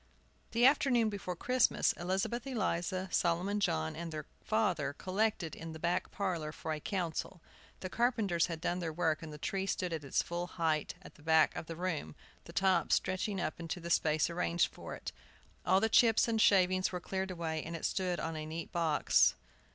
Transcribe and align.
The 0.49 0.65
afternoon 0.65 1.09
before 1.09 1.35
Christmas, 1.35 1.93
Elizabeth 1.93 2.47
Eliza, 2.47 3.07
Solomon 3.11 3.59
John, 3.59 3.95
and 3.95 4.11
their 4.11 4.25
father 4.43 4.93
collected 4.93 5.55
in 5.55 5.73
the 5.73 5.79
back 5.79 6.09
parlor 6.09 6.51
for 6.51 6.73
a 6.73 6.79
council. 6.79 7.39
The 7.81 7.89
carpenters 7.91 8.47
had 8.47 8.59
done 8.59 8.79
their 8.79 8.91
work, 8.91 9.21
and 9.21 9.31
the 9.31 9.37
tree 9.37 9.67
stood 9.67 9.93
at 9.93 10.03
its 10.03 10.23
full 10.23 10.47
height 10.47 10.95
at 11.03 11.13
the 11.13 11.21
back 11.21 11.55
of 11.55 11.67
the 11.67 11.75
room, 11.75 12.15
the 12.45 12.51
top 12.53 12.91
stretching 12.91 13.39
up 13.39 13.59
into 13.59 13.79
the 13.79 13.91
space 13.91 14.27
arranged 14.27 14.73
for 14.73 14.95
it. 14.95 15.11
All 15.67 15.79
the 15.79 15.87
chips 15.87 16.27
and 16.27 16.41
shavings 16.41 16.91
were 16.91 16.99
cleared 16.99 17.29
away, 17.29 17.61
and 17.61 17.75
it 17.75 17.85
stood 17.85 18.19
on 18.19 18.35
a 18.35 18.43
neat 18.43 18.71
box. 18.71 19.35